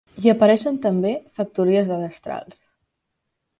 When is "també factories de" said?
0.85-2.01